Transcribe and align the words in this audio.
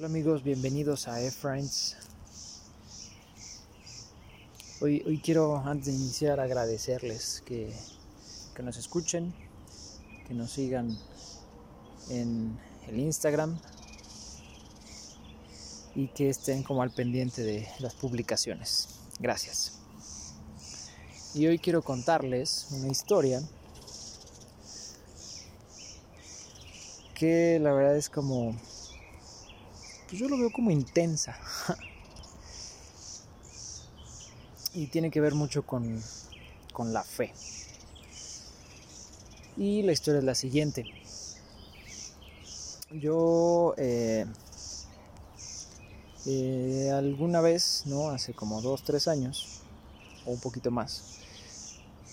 Hola 0.00 0.06
amigos, 0.06 0.42
bienvenidos 0.42 1.08
a 1.08 1.20
E-Friends. 1.20 1.94
Hoy, 4.80 5.02
hoy 5.06 5.18
quiero, 5.18 5.58
antes 5.58 5.88
de 5.88 5.92
iniciar, 5.92 6.40
agradecerles 6.40 7.42
que, 7.44 7.70
que 8.54 8.62
nos 8.62 8.78
escuchen, 8.78 9.34
que 10.26 10.32
nos 10.32 10.52
sigan 10.52 10.96
en 12.08 12.58
el 12.88 12.98
Instagram 12.98 13.58
y 15.94 16.08
que 16.08 16.30
estén 16.30 16.62
como 16.62 16.80
al 16.80 16.92
pendiente 16.92 17.42
de 17.42 17.68
las 17.80 17.92
publicaciones. 17.92 18.88
Gracias. 19.18 19.80
Y 21.34 21.46
hoy 21.46 21.58
quiero 21.58 21.82
contarles 21.82 22.68
una 22.70 22.88
historia 22.88 23.42
que 27.14 27.58
la 27.60 27.74
verdad 27.74 27.98
es 27.98 28.08
como 28.08 28.56
pues 30.10 30.20
yo 30.20 30.28
lo 30.28 30.36
veo 30.36 30.50
como 30.50 30.72
intensa. 30.72 31.38
y 34.74 34.88
tiene 34.88 35.08
que 35.10 35.20
ver 35.20 35.34
mucho 35.34 35.64
con, 35.64 36.02
con 36.72 36.92
la 36.92 37.04
fe. 37.04 37.32
Y 39.56 39.82
la 39.82 39.92
historia 39.92 40.18
es 40.18 40.24
la 40.24 40.34
siguiente. 40.34 40.84
Yo 42.90 43.74
eh, 43.76 44.26
eh, 46.26 46.90
alguna 46.92 47.40
vez, 47.40 47.84
¿no? 47.86 48.10
Hace 48.10 48.34
como 48.34 48.60
dos, 48.62 48.82
tres 48.82 49.06
años, 49.06 49.60
o 50.26 50.32
un 50.32 50.40
poquito 50.40 50.72
más, 50.72 51.20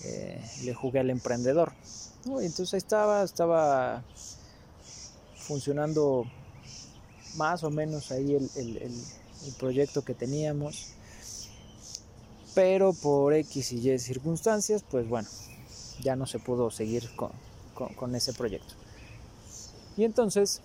eh, 0.04 0.40
le 0.62 0.72
jugué 0.72 1.00
al 1.00 1.10
emprendedor. 1.10 1.72
Y 2.24 2.44
entonces 2.44 2.74
estaba, 2.74 3.24
estaba 3.24 4.04
funcionando 5.34 6.26
más 7.38 7.62
o 7.62 7.70
menos 7.70 8.10
ahí 8.10 8.34
el, 8.34 8.90
proyecto 9.58 10.02
que 10.02 10.12
teníamos. 10.12 10.88
Pero 12.54 12.92
por 12.92 13.32
X 13.32 13.72
y 13.72 13.90
Y 13.90 13.98
circunstancias, 13.98 14.84
pues 14.90 15.08
bueno, 15.08 15.28
ya 16.02 16.16
no 16.16 16.26
se 16.26 16.40
pudo 16.40 16.70
seguir 16.70 17.08
con, 17.14 18.14
ese 18.14 18.32
proyecto. 18.32 18.74
Y 19.96 20.04
entonces 20.04 20.60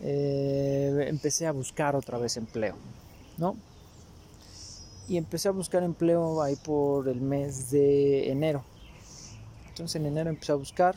eh, 0.00 1.06
empecé 1.08 1.46
a 1.46 1.52
buscar 1.52 1.94
otra 1.94 2.18
vez 2.18 2.36
empleo, 2.38 2.76
¿no? 3.36 3.56
Y 5.08 5.18
empecé 5.18 5.48
a 5.48 5.52
buscar 5.52 5.82
empleo 5.82 6.40
ahí 6.40 6.56
por 6.56 7.08
el 7.08 7.20
mes 7.20 7.70
de 7.70 8.30
enero. 8.30 8.64
Entonces 9.68 9.96
en 9.96 10.06
enero 10.06 10.30
empecé 10.30 10.52
a 10.52 10.56
buscar 10.56 10.96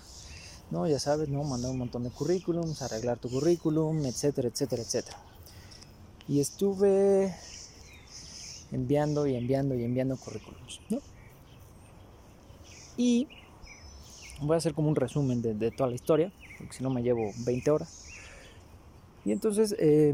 ¿no? 0.71 0.87
Ya 0.87 0.99
sabes, 0.99 1.29
¿no? 1.29 1.43
Mandar 1.43 1.71
un 1.71 1.77
montón 1.77 2.03
de 2.03 2.09
currículums, 2.09 2.81
arreglar 2.81 3.17
tu 3.17 3.29
currículum, 3.29 4.05
etcétera, 4.05 4.47
etcétera, 4.47 4.81
etcétera. 4.81 5.17
Y 6.27 6.39
estuve 6.39 7.35
enviando 8.71 9.27
y 9.27 9.35
enviando 9.35 9.75
y 9.75 9.83
enviando 9.83 10.17
currículums, 10.17 10.81
¿no? 10.89 10.99
Y 12.97 13.27
voy 14.41 14.55
a 14.55 14.57
hacer 14.57 14.73
como 14.73 14.89
un 14.89 14.95
resumen 14.95 15.41
de, 15.41 15.71
toda 15.71 15.89
la 15.89 15.95
historia, 15.95 16.31
porque 16.57 16.73
si 16.73 16.83
no 16.83 16.89
me 16.89 17.03
llevo 17.03 17.31
20 17.45 17.71
horas. 17.71 18.05
Y 19.23 19.31
entonces, 19.31 19.75
eh, 19.79 20.13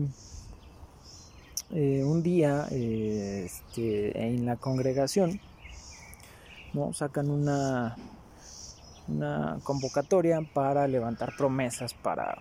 eh, 1.72 2.03
un 2.03 2.23
día 2.23 2.67
este, 2.72 4.27
en 4.27 4.45
la 4.45 4.57
congregación, 4.57 5.39
¿no? 6.73 6.94
Sacan 6.94 7.29
una, 7.29 7.95
una 9.07 9.59
convocatoria 9.63 10.41
para 10.53 10.88
levantar 10.88 11.35
promesas 11.38 11.94
para, 11.94 12.38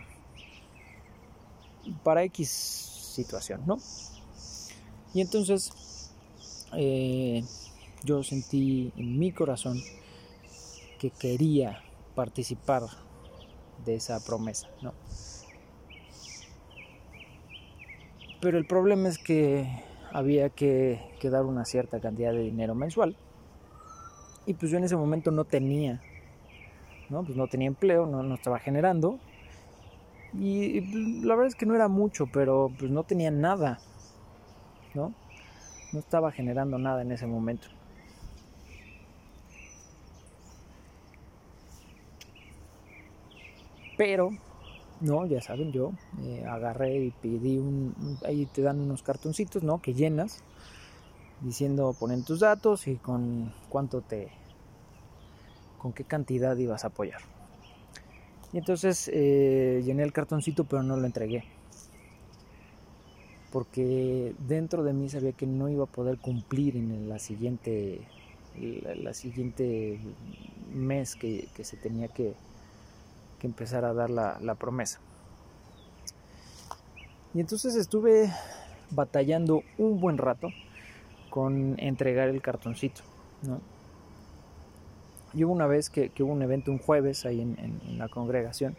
para 2.03 2.23
X 2.25 2.49
situación, 3.15 3.63
¿no? 3.67 3.79
Y 5.13 5.21
entonces 5.21 6.13
eh, 6.77 7.43
yo 8.05 8.23
sentí 8.23 8.93
en 8.97 9.19
mi 9.19 9.33
corazón 9.33 9.81
que 10.99 11.11
quería 11.11 11.83
participar 12.15 12.83
de 13.85 13.97
esa 13.97 14.21
promesa, 14.25 14.69
¿no? 14.83 14.93
Pero 18.41 18.57
el 18.57 18.67
problema 18.67 19.09
es 19.09 19.19
que 19.19 19.69
había 20.13 20.49
que, 20.49 21.15
que, 21.21 21.29
dar 21.29 21.45
una 21.45 21.65
cierta 21.65 22.01
cantidad 22.01 22.33
de 22.33 22.41
dinero 22.41 22.75
mensual. 22.75 23.17
Y 24.47 24.55
pues 24.55 24.73
yo 24.73 24.79
en 24.79 24.85
ese 24.85 24.97
momento 24.97 25.31
no 25.31 25.45
tenía 25.45 26.01
¿no? 27.11 27.25
Pues 27.25 27.37
no 27.37 27.49
tenía 27.49 27.69
empleo, 27.69 28.07
no, 28.07 28.35
estaba 28.35 28.59
generando. 28.59 29.19
Y, 30.33 30.81
la 31.23 31.35
verdad 31.35 31.49
es 31.49 31.57
que 31.57 31.67
no 31.67 31.75
era 31.75 31.89
mucho, 31.89 32.27
pero 32.33 32.71
pues 32.79 32.91
no 32.91 33.03
tenía 33.03 33.31
nada, 33.31 33.81
¿no? 34.95 35.13
No 35.93 35.99
estaba 35.99 36.31
generando 36.31 36.79
nada 36.79 37.03
en 37.03 37.11
ese 37.11 37.27
momento. 37.27 37.67
Pero, 43.97 44.31
no, 45.01 45.27
ya 45.27 45.43
saben, 45.43 45.73
yo 45.73 45.93
eh, 46.23 46.45
agarré 46.49 47.05
y 47.05 47.11
pedí 47.11 47.59
un, 47.59 48.19
ahí 48.25 48.47
te 48.47 48.63
dan 48.63 48.81
unos 48.81 49.03
cartoncitos, 49.03 49.63
¿no? 49.63 49.83
Que 49.83 49.93
llenas, 49.93 50.43
diciendo 51.41 51.95
ponen 51.99 52.25
tus 52.25 52.41
datos 52.41 52.87
y 52.87 52.97
con 52.97 53.53
cuánto 53.69 54.01
te, 54.01 54.31
con 55.81 55.93
qué 55.93 56.05
cantidad 56.05 56.57
ibas 56.57 56.85
a 56.85 56.89
apoyar. 56.89 57.21
Y 58.53 58.59
entonces 58.59 59.11
eh, 59.13 59.83
llené 59.85 60.03
el 60.03 60.13
cartoncito 60.13 60.65
pero 60.65 60.83
no 60.83 60.97
lo 60.97 61.07
entregué. 61.07 61.45
Porque 63.51 64.35
dentro 64.47 64.85
de 64.85 64.93
mí 64.93 65.09
sabía 65.09 65.33
que 65.33 65.47
no 65.47 65.69
iba 65.69 65.85
a 65.85 65.87
poder 65.89 66.19
cumplir 66.19 66.77
en 66.77 67.09
la 67.09 67.19
siguiente, 67.19 68.01
la, 68.57 69.13
siguiente 69.13 69.99
mes 70.73 71.17
que, 71.17 71.49
se 71.63 71.77
tenía 71.77 72.09
que, 72.09 72.35
empezar 73.43 73.85
a 73.85 73.95
dar 73.95 74.11
la, 74.11 74.39
la 74.41 74.55
promesa. 74.55 75.01
Y 77.35 77.41
entonces 77.41 77.75
estuve 77.75 78.31
batallando 78.91 79.63
un 79.79 80.01
buen 80.01 80.19
rato 80.19 80.51
con 81.31 81.75
entregar 81.79 82.29
el 82.29 82.43
cartoncito. 82.43 83.03
¿no? 83.43 83.61
Y 85.33 85.45
hubo 85.45 85.53
una 85.53 85.67
vez 85.67 85.91
que, 85.91 86.11
hubo 86.21 86.33
un 86.33 86.43
evento 86.43 86.71
un 86.71 86.79
jueves 86.79 87.25
ahí 87.25 87.41
en, 87.41 87.99
la 87.99 88.09
congregación. 88.09 88.77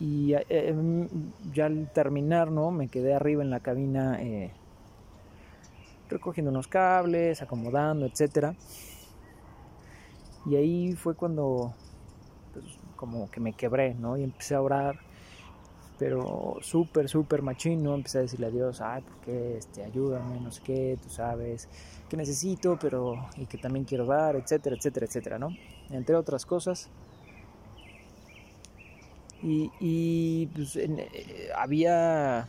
Y 0.00 0.34
eh, 0.34 0.44
em, 0.48 1.08
ya 1.52 1.66
al 1.66 1.90
terminar, 1.92 2.50
¿no? 2.50 2.70
Me 2.70 2.88
quedé 2.88 3.14
arriba 3.14 3.42
en 3.42 3.50
la 3.50 3.60
cabina 3.60 4.20
eh, 4.20 4.50
recogiendo 6.08 6.50
unos 6.50 6.66
cables, 6.66 7.42
acomodando, 7.42 8.06
etc. 8.06 8.54
Y 10.46 10.56
ahí 10.56 10.92
fue 10.94 11.14
cuando, 11.14 11.72
pues, 12.52 12.64
como 12.96 13.30
que 13.30 13.40
me 13.40 13.52
quebré, 13.52 13.94
¿no? 13.94 14.16
Y 14.16 14.24
empecé 14.24 14.56
a 14.56 14.62
orar 14.62 15.11
pero 16.02 16.58
súper, 16.62 17.08
súper 17.08 17.42
machino, 17.42 17.94
empecé 17.94 18.18
a 18.18 18.22
decirle 18.22 18.46
a 18.46 18.50
Dios, 18.50 18.80
ay, 18.80 19.02
¿por 19.02 19.18
qué? 19.18 19.56
Este, 19.56 19.84
ayúdame, 19.84 20.40
no 20.40 20.50
sé 20.50 20.60
qué, 20.64 20.98
tú 21.00 21.08
sabes, 21.08 21.68
que 22.08 22.16
necesito, 22.16 22.76
pero, 22.76 23.28
y 23.36 23.46
que 23.46 23.56
también 23.56 23.84
quiero 23.84 24.04
dar, 24.04 24.34
etcétera, 24.34 24.74
etcétera, 24.74 25.06
etcétera, 25.06 25.38
¿no? 25.38 25.50
Entre 25.90 26.16
otras 26.16 26.44
cosas. 26.44 26.88
Y, 29.44 29.70
y 29.78 30.46
pues 30.46 30.74
eh, 30.74 31.50
había, 31.56 32.48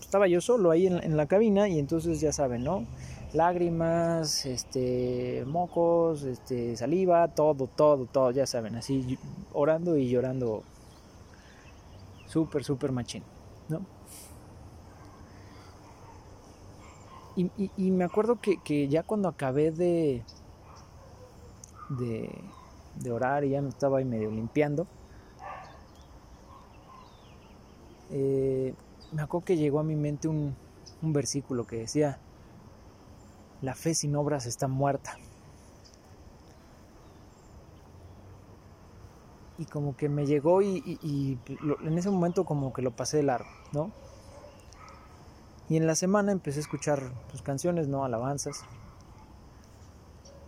estaba 0.00 0.28
yo 0.28 0.40
solo 0.40 0.70
ahí 0.70 0.86
en, 0.86 1.02
en, 1.02 1.16
la 1.16 1.26
cabina 1.26 1.68
y 1.68 1.80
entonces 1.80 2.20
ya 2.20 2.32
saben, 2.32 2.62
¿no? 2.62 2.86
Lágrimas, 3.32 4.46
este, 4.46 5.42
mocos, 5.48 6.22
este, 6.22 6.76
saliva, 6.76 7.26
todo, 7.26 7.66
todo, 7.66 8.06
todo, 8.06 8.30
ya 8.30 8.46
saben, 8.46 8.76
así 8.76 9.18
orando 9.52 9.96
y 9.96 10.08
llorando 10.08 10.62
súper, 12.30 12.62
súper 12.62 12.92
machín, 12.92 13.24
¿no? 13.68 13.84
Y, 17.36 17.90
me 17.90 18.04
acuerdo 18.04 18.38
que, 18.40 18.88
ya 18.88 19.02
cuando 19.02 19.28
acabé 19.28 19.70
de, 19.70 20.22
de, 21.88 23.10
orar 23.10 23.44
y 23.44 23.50
ya 23.50 23.62
me 23.62 23.70
estaba 23.70 23.98
ahí 23.98 24.04
medio 24.04 24.30
limpiando, 24.30 24.86
eh, 28.10 28.74
me 29.12 29.22
acuerdo 29.22 29.46
que 29.46 29.56
llegó 29.56 29.80
a 29.80 29.84
mi 29.84 29.96
mente 29.96 30.28
un 30.28 30.54
versículo 31.00 31.66
que 31.66 31.76
decía, 31.76 32.18
la 33.62 33.74
fe 33.74 33.94
sin 33.94 34.14
obras 34.16 34.44
está 34.44 34.68
muerta. 34.68 35.16
Y 39.60 39.66
como 39.66 39.94
que 39.94 40.08
me 40.08 40.24
llegó 40.24 40.62
y, 40.62 41.38
en 41.84 41.98
ese 41.98 42.10
momento 42.10 42.46
como 42.46 42.72
que 42.72 42.80
lo 42.80 42.92
pasé 42.92 43.22
largo, 43.22 43.50
¿no? 43.72 43.92
Y 45.68 45.76
en 45.76 45.86
la 45.86 45.94
semana 45.94 46.32
empecé 46.32 46.60
a 46.60 46.62
escuchar 46.62 47.12
pues, 47.28 47.42
canciones, 47.42 47.86
¿no? 47.86 48.02
Alabanzas. 48.02 48.64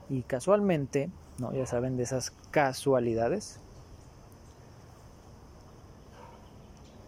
Y 0.09 0.23
casualmente, 0.23 1.11
¿no? 1.39 1.53
Ya 1.53 1.67
saben 1.67 1.99
de 1.99 2.05
esas 2.05 2.33
casualidades. 2.51 3.61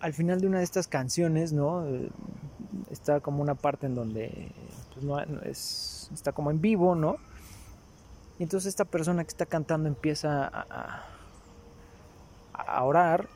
al 0.00 0.12
final 0.12 0.38
de 0.38 0.46
una 0.46 0.58
de 0.58 0.64
estas 0.64 0.86
canciones, 0.86 1.54
¿no? 1.54 1.82
Está 2.90 3.20
como 3.20 3.40
una 3.40 3.54
parte 3.54 3.86
en 3.86 3.94
donde 3.94 4.52
pues, 4.92 5.02
no, 5.02 5.18
es, 5.40 6.10
está 6.12 6.32
como 6.32 6.50
en 6.50 6.60
vivo, 6.60 6.94
¿no? 6.94 7.16
Y 8.38 8.42
entonces 8.42 8.68
esta 8.68 8.84
persona 8.84 9.24
que 9.24 9.30
está 9.30 9.46
cantando 9.46 9.88
empieza 9.88 10.46
a 10.46 11.06
orar 12.82 13.28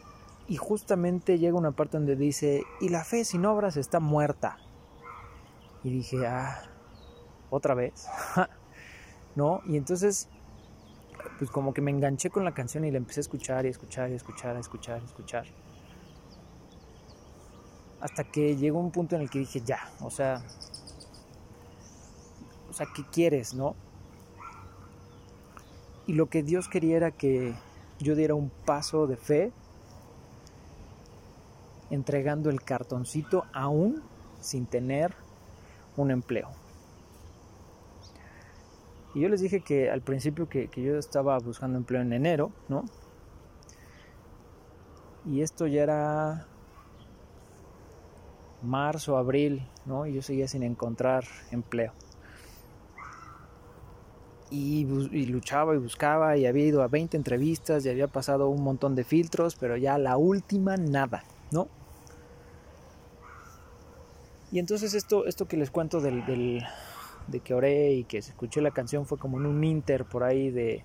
y 0.49 0.57
justamente 0.57 1.39
llega 1.39 1.59
una 1.59 1.73
parte 1.73 1.99
donde 1.99 2.17
dice, 2.17 2.63
y 2.81 2.89
la 2.89 3.05
fe 3.05 3.25
sin 3.25 3.45
obras 3.45 3.77
está 3.77 4.01
muerta. 4.01 4.57
Y 5.85 5.91
dije, 5.91 6.27
ah, 6.27 6.63
otra 7.51 7.75
vez. 7.75 8.09
¿No? 9.37 9.61
Y 9.67 9.77
entonces, 9.77 10.29
pues 11.39 11.51
como 11.51 11.75
que 11.75 11.83
me 11.83 11.91
enganché 11.91 12.31
con 12.31 12.45
la 12.45 12.55
canción 12.55 12.85
y 12.85 12.91
la 12.91 12.97
empecé 12.97 13.21
a 13.21 13.23
escuchar 13.23 13.67
y 13.67 13.69
escuchar 13.69 14.11
y 14.11 14.15
escuchar, 14.15 14.57
a 14.57 14.61
escuchar, 14.61 15.01
a 15.03 15.05
escuchar. 15.05 15.47
Hasta 18.01 18.25
que 18.25 18.57
llegó 18.57 18.81
un 18.81 18.91
punto 18.91 19.17
en 19.17 19.23
el 19.23 19.31
que 19.31 19.41
dije, 19.41 19.61
ya, 19.61 19.91
o 20.01 20.11
sea, 20.11 20.43
o 22.71 22.73
sea, 22.73 22.87
¿qué 22.95 23.05
quieres, 23.13 23.55
no? 23.55 23.75
Y 26.07 26.15
lo 26.15 26.27
que 26.31 26.43
Dios 26.43 26.69
quería 26.69 26.97
era 26.97 27.11
que 27.11 27.55
yo 27.99 28.15
diera 28.15 28.35
un 28.35 28.51
paso 28.65 29.07
de 29.07 29.17
fe 29.17 29.53
entregando 31.91 32.51
el 32.51 32.63
cartoncito 32.63 33.45
aún 33.53 34.03
sin 34.41 34.67
tener 34.67 35.15
un 35.97 36.11
empleo. 36.11 36.49
Y 39.15 39.21
yo 39.21 39.29
les 39.29 39.41
dije 39.41 39.61
que 39.61 39.91
al 39.91 40.03
principio 40.03 40.49
que, 40.49 40.69
yo 40.77 40.99
estaba 40.99 41.39
buscando 41.39 41.79
empleo 41.79 42.03
en 42.03 42.13
enero, 42.13 42.53
¿no? 42.69 42.85
Y 45.25 45.43
esto 45.43 45.67
ya 45.67 45.83
era 45.83 46.47
marzo, 48.63 49.17
abril, 49.17 49.67
¿no? 49.87 50.07
Y 50.07 50.15
yo 50.15 50.23
seguía 50.23 50.47
sin 50.47 50.63
encontrar 50.63 51.25
empleo. 51.51 51.93
Y, 54.51 54.87
luchaba 55.27 55.75
y 55.75 55.79
buscaba 55.79 56.37
y 56.39 56.47
había 56.47 56.65
ido 56.65 56.83
a 56.83 56.89
20 56.89 57.17
entrevistas 57.17 57.85
y 57.85 57.91
había 57.91 58.09
pasado 58.09 58.49
un 58.49 58.63
montón 58.63 58.95
de 58.95 59.05
filtros, 59.05 59.57
pero 59.57 59.77
ya 59.77 59.99
la 59.99 60.17
última 60.17 60.77
nada, 60.77 61.25
¿no? 61.51 61.69
Y 64.51 64.59
entonces 64.59 64.95
esto, 64.95 65.27
esto 65.27 65.47
que 65.47 65.59
les 65.59 65.71
cuento 65.71 66.01
del, 66.01 66.25
del, 66.25 66.65
de 67.27 67.41
que 67.41 67.53
oré 67.53 67.93
y 67.93 68.05
que 68.05 68.23
se 68.23 68.31
escuchó 68.31 68.63
la 68.63 68.71
canción 68.71 69.05
fue 69.05 69.19
como 69.19 69.39
en 69.39 69.45
un 69.45 69.63
inter 69.63 70.07
por 70.07 70.25
ahí 70.25 70.51
de, 70.51 70.83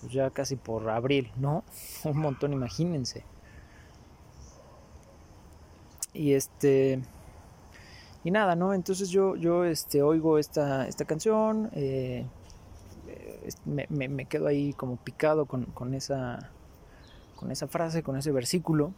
pues 0.00 0.12
ya 0.12 0.30
casi 0.30 0.56
por 0.56 0.88
abril, 0.88 1.30
¿no? 1.36 1.64
Un 2.04 2.18
montón, 2.18 2.52
imagínense. 2.52 3.24
Y 6.14 6.34
este, 6.34 7.02
y 8.28 8.30
nada, 8.30 8.54
¿no? 8.54 8.74
Entonces 8.74 9.08
yo, 9.08 9.36
yo 9.36 9.64
este, 9.64 10.02
oigo 10.02 10.36
esta, 10.38 10.86
esta 10.86 11.06
canción, 11.06 11.70
eh, 11.72 12.26
me, 13.64 13.86
me, 13.88 14.26
quedo 14.26 14.46
ahí 14.46 14.74
como 14.74 14.96
picado 14.96 15.46
con, 15.46 15.64
con, 15.64 15.94
esa, 15.94 16.50
con 17.36 17.50
esa 17.50 17.68
frase, 17.68 18.02
con 18.02 18.18
ese 18.18 18.30
versículo. 18.30 18.92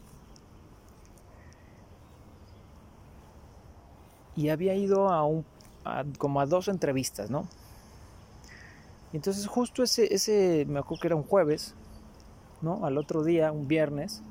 y 4.35 4.49
había 4.49 4.75
ido 4.75 5.11
a 5.11 5.23
un 5.25 5.45
como 6.19 6.41
a 6.41 6.47
dos 6.47 6.69
entrevistas, 6.69 7.31
¿no? 7.31 7.47
Y 9.13 9.17
entonces 9.17 9.47
justo 9.47 9.83
ese, 9.85 10.13
ese, 10.13 10.65
me 10.69 10.81
acuerdo 10.81 11.03
que 11.03 11.09
era 11.09 11.17
un 11.17 11.25
jueves, 11.25 11.75
¿no? 12.63 12.85
Al 12.85 12.99
otro 12.99 13.23
día, 13.23 13.53
un 13.53 13.69
viernes, 13.69 14.23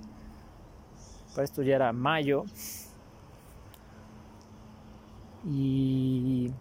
para 1.32 1.44
esto 1.44 1.64
ya 1.64 1.76
era 1.76 1.94
mayo, 1.94 2.46
y, 5.46 6.52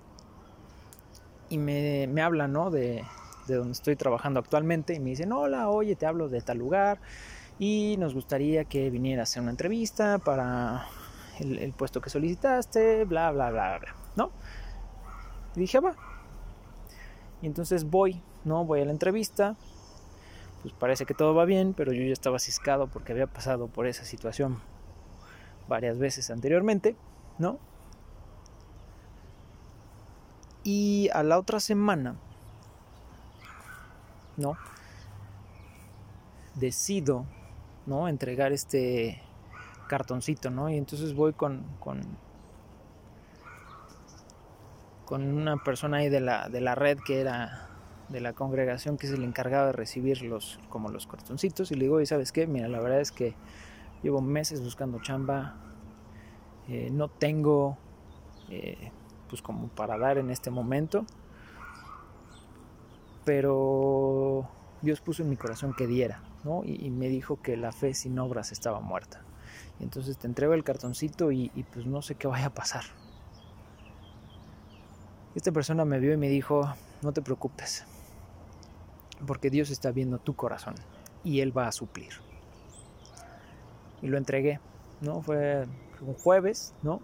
me, 1.50 2.22
hablan, 2.22 2.52
¿no? 2.52 2.70
De, 2.70 3.04
de 3.46 3.54
donde 3.54 3.72
estoy 3.72 3.96
trabajando 3.96 4.40
actualmente, 4.40 4.94
y 4.94 5.00
me 5.00 5.10
dicen, 5.10 5.32
hola, 5.32 5.68
oye, 5.68 5.96
te 5.96 6.06
hablo 6.06 6.28
de 6.28 6.40
tal 6.40 6.58
lugar, 6.58 7.00
y 7.58 7.96
nos 7.98 8.14
gustaría 8.14 8.64
que 8.64 8.90
vinieras 8.90 9.28
a 9.28 9.32
hacer 9.32 9.42
una 9.42 9.50
entrevista 9.50 10.18
para 10.18 10.86
el, 11.40 11.72
puesto 11.72 12.00
que 12.00 12.10
solicitaste, 12.10 13.04
bla, 13.04 13.30
bla, 13.30 13.50
bla, 13.50 13.78
bla, 13.78 13.94
¿no? 14.16 14.30
Y 15.56 15.60
dije, 15.60 15.80
va. 15.80 15.94
Y 17.42 17.46
entonces 17.46 17.84
voy, 17.84 18.22
¿no? 18.44 18.64
Voy 18.64 18.80
a 18.80 18.84
la 18.84 18.92
entrevista. 18.92 19.56
Pues 20.62 20.74
parece 20.74 21.06
que 21.06 21.14
todo 21.14 21.34
va 21.34 21.44
bien, 21.44 21.74
pero 21.74 21.92
yo 21.92 22.02
ya 22.02 22.12
estaba 22.12 22.38
ciscado 22.38 22.88
porque 22.88 23.12
había 23.12 23.28
pasado 23.28 23.68
por 23.68 23.86
esa 23.86 24.04
situación 24.04 24.60
varias 25.68 25.98
veces 25.98 26.30
anteriormente, 26.30 26.96
¿no? 27.38 27.58
Y 30.70 31.08
a 31.14 31.22
la 31.22 31.38
otra 31.38 31.60
semana, 31.60 32.16
¿no? 34.36 34.58
Decido, 36.56 37.24
¿no? 37.86 38.06
Entregar 38.06 38.52
este, 38.52 39.22
cartoncito, 39.88 40.50
¿no? 40.50 40.68
Y 40.68 40.76
entonces 40.76 41.14
voy 41.14 41.32
con, 41.32 41.64
con, 41.80 42.02
con 45.06 45.22
una 45.22 45.56
persona 45.56 45.96
ahí 45.96 46.10
de 46.10 46.20
la, 46.20 46.50
de 46.50 46.60
la 46.60 46.74
red 46.74 46.98
que 46.98 47.22
era 47.22 47.70
de 48.10 48.20
la 48.20 48.34
congregación 48.34 48.98
que 48.98 49.06
se 49.06 49.16
le 49.16 49.24
encargaba 49.24 49.68
de 49.68 49.72
recibir 49.72 50.20
los, 50.20 50.60
como 50.68 50.90
los 50.90 51.06
cartoncitos 51.06 51.72
y 51.72 51.76
le 51.76 51.84
digo, 51.84 52.02
¿y 52.02 52.04
sabes 52.04 52.30
qué? 52.30 52.46
Mira, 52.46 52.68
la 52.68 52.80
verdad 52.80 53.00
es 53.00 53.10
que 53.10 53.34
llevo 54.02 54.20
meses 54.20 54.62
buscando 54.62 55.00
chamba, 55.00 55.54
eh, 56.68 56.90
no 56.92 57.08
tengo 57.08 57.78
eh, 58.50 58.92
pues 59.28 59.42
como 59.42 59.68
para 59.68 59.98
dar 59.98 60.18
en 60.18 60.30
este 60.30 60.50
momento, 60.50 61.04
pero 63.24 64.48
Dios 64.82 65.00
puso 65.00 65.22
en 65.22 65.30
mi 65.30 65.36
corazón 65.36 65.74
que 65.76 65.86
diera, 65.86 66.22
¿no? 66.44 66.64
Y, 66.64 66.86
y 66.86 66.90
me 66.90 67.08
dijo 67.08 67.40
que 67.42 67.56
la 67.56 67.72
fe 67.72 67.94
sin 67.94 68.18
obras 68.18 68.52
estaba 68.52 68.80
muerta. 68.80 69.22
Y 69.80 69.84
entonces 69.84 70.18
te 70.18 70.26
entrego 70.26 70.54
el 70.54 70.64
cartoncito 70.64 71.30
y, 71.30 71.48
pues 71.72 71.86
no 71.86 72.02
sé 72.02 72.14
qué 72.16 72.26
vaya 72.26 72.46
a 72.46 72.54
pasar. 72.54 72.84
Esta 75.34 75.52
persona 75.52 75.84
me 75.84 76.00
vio 76.00 76.12
y 76.12 76.16
me 76.16 76.28
dijo, 76.28 76.68
no 77.02 77.12
te 77.12 77.22
preocupes, 77.22 77.84
porque 79.26 79.50
Dios 79.50 79.70
está 79.70 79.92
viendo 79.92 80.18
tu 80.18 80.34
corazón 80.34 80.74
y 81.22 81.40
Él 81.40 81.56
va 81.56 81.68
a 81.68 81.72
suplir. 81.72 82.12
Y 84.02 84.08
lo 84.08 84.18
entregué, 84.18 84.58
¿no? 85.00 85.22
Fue 85.22 85.66
un 86.00 86.14
jueves, 86.14 86.74
¿no? 86.82 87.00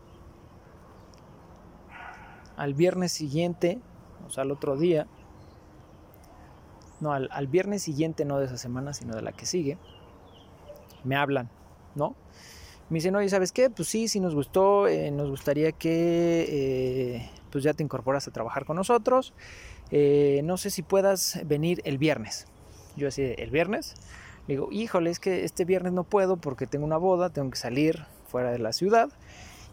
Al 2.56 2.74
viernes 2.74 3.12
siguiente, 3.12 3.78
o 4.26 4.30
sea, 4.30 4.42
al 4.42 4.50
otro 4.50 4.76
día, 4.76 5.06
no, 7.00 7.12
al, 7.12 7.28
al 7.32 7.46
viernes 7.48 7.82
siguiente, 7.82 8.24
no 8.24 8.38
de 8.38 8.46
esa 8.46 8.58
semana, 8.58 8.92
sino 8.94 9.14
de 9.14 9.22
la 9.22 9.32
que 9.32 9.46
sigue, 9.46 9.78
me 11.04 11.16
hablan, 11.16 11.50
¿no? 11.94 12.16
Me 12.90 12.96
dicen, 12.96 13.16
oye, 13.16 13.28
¿sabes 13.28 13.50
qué? 13.50 13.70
Pues 13.70 13.88
sí, 13.88 14.08
sí 14.08 14.20
nos 14.20 14.34
gustó, 14.34 14.86
eh, 14.88 15.10
nos 15.10 15.30
gustaría 15.30 15.72
que 15.72 16.46
eh, 16.48 17.30
pues 17.50 17.64
ya 17.64 17.72
te 17.72 17.82
incorporas 17.82 18.28
a 18.28 18.30
trabajar 18.30 18.66
con 18.66 18.76
nosotros. 18.76 19.32
Eh, 19.90 20.42
no 20.44 20.58
sé 20.58 20.70
si 20.70 20.82
puedas 20.82 21.40
venir 21.46 21.80
el 21.84 21.96
viernes. 21.96 22.46
Yo 22.96 23.08
así, 23.08 23.22
¿el 23.38 23.50
viernes? 23.50 23.94
Digo, 24.46 24.68
híjole, 24.70 25.10
es 25.10 25.18
que 25.18 25.44
este 25.44 25.64
viernes 25.64 25.94
no 25.94 26.04
puedo 26.04 26.36
porque 26.36 26.66
tengo 26.66 26.84
una 26.84 26.98
boda, 26.98 27.30
tengo 27.30 27.50
que 27.50 27.56
salir 27.56 28.04
fuera 28.26 28.50
de 28.50 28.58
la 28.58 28.72
ciudad 28.74 29.08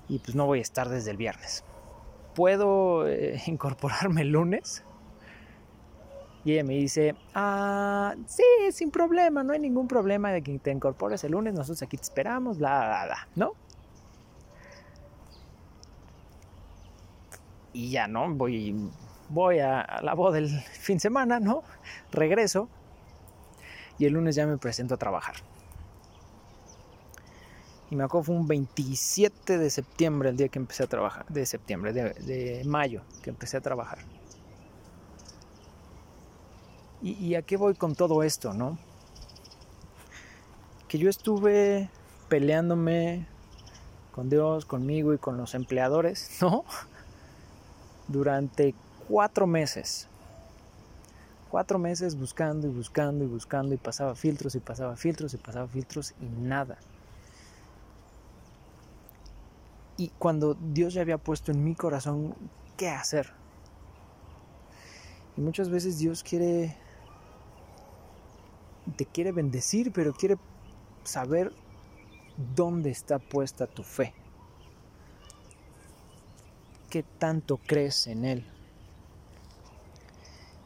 y 0.08 0.20
pues 0.20 0.36
no 0.36 0.46
voy 0.46 0.60
a 0.60 0.62
estar 0.62 0.88
desde 0.88 1.12
el 1.12 1.18
viernes. 1.18 1.66
¿Puedo 2.36 3.06
incorporarme 3.48 4.22
el 4.22 4.30
lunes? 4.30 4.84
Y 6.44 6.54
ella 6.54 6.64
me 6.64 6.74
dice, 6.74 7.16
ah, 7.36 8.16
sí, 8.26 8.44
sin 8.72 8.90
problema, 8.90 9.44
no 9.44 9.54
hay 9.54 9.60
ningún 9.60 9.88
problema 9.88 10.32
de 10.32 10.42
que 10.42 10.58
te 10.58 10.72
incorpores 10.72 11.24
el 11.24 11.34
lunes, 11.34 11.54
nosotros 11.54 11.84
aquí 11.84 11.98
te 11.98 12.04
esperamos, 12.04 12.58
bla, 12.58 12.80
bla, 12.80 13.06
bla, 13.06 13.28
¿no? 13.36 13.54
Y 17.74 17.92
ya, 17.92 18.08
¿no? 18.08 18.34
Voy, 18.34 18.76
voy 19.30 19.60
a, 19.60 20.02
la 20.02 20.16
boda 20.16 20.36
del 20.36 20.50
fin 20.72 20.98
de 20.98 21.02
semana, 21.02 21.40
¿no? 21.40 21.64
Regreso 22.12 22.70
y 24.00 24.06
el 24.06 24.14
lunes 24.14 24.36
ya 24.36 24.48
me 24.48 24.58
presento 24.58 24.96
a 24.96 24.98
trabajar. 24.98 25.36
Y 27.92 27.96
me 27.96 28.04
acuerdo 28.06 28.24
fue 28.24 28.36
un 28.36 28.48
27 28.48 29.60
de 29.60 29.70
septiembre 29.70 30.30
el 30.30 30.38
día 30.38 30.48
que 30.48 30.58
empecé 30.58 30.84
a 30.84 30.88
trabajar, 30.88 31.28
de 31.28 31.46
septiembre, 31.46 31.94
de 31.94 32.64
mayo 32.66 33.04
que 33.22 33.30
empecé 33.30 33.58
a 33.58 33.62
trabajar. 33.62 34.00
¿Y, 37.04 37.34
a 37.34 37.42
qué 37.42 37.58
voy 37.58 37.74
con 37.74 37.96
todo 37.96 38.22
esto, 38.22 38.54
no? 38.54 38.78
Que 40.88 41.00
yo 41.00 41.10
estuve 41.10 41.90
peleándome 42.30 43.26
con 44.12 44.30
Dios, 44.30 44.66
conmigo 44.66 45.14
y 45.14 45.18
con 45.18 45.36
los 45.36 45.56
empleadores, 45.56 46.38
¿no? 46.42 46.64
Durante 48.08 48.76
cuatro 49.08 49.48
meses. 49.48 50.08
Cuatro 51.50 51.80
meses 51.80 52.16
buscando 52.16 52.68
y 52.68 52.70
buscando 52.70 53.26
y 53.26 53.28
buscando 53.28 53.74
y 53.74 53.78
pasaba 53.78 54.14
filtros 54.14 54.54
y 54.54 54.60
pasaba 54.60 54.96
filtros 54.96 55.34
y 55.34 55.38
pasaba 55.38 55.68
filtros 55.68 56.14
y 56.22 56.26
nada. 56.26 56.78
Y 59.98 60.10
cuando 60.18 60.56
Dios 60.56 60.94
ya 60.94 61.02
había 61.02 61.18
puesto 61.18 61.52
en 61.52 61.64
mi 61.64 61.76
corazón 61.76 62.36
qué 62.78 62.90
hacer. 62.90 63.32
Y 65.38 65.42
muchas 65.42 65.70
veces 65.70 65.98
Dios 65.98 66.24
quiere, 66.24 66.76
te 68.98 69.06
quiere 69.06 69.32
bendecir, 69.32 69.92
pero 69.92 70.14
quiere 70.14 70.38
saber 71.04 71.54
dónde 72.56 72.90
está 72.90 73.20
puesta 73.20 73.68
tu 73.68 73.84
fe. 73.84 74.14
¿Qué 76.90 77.04
tanto 77.04 77.58
crees 77.58 78.08
en 78.08 78.26
Él? 78.26 78.46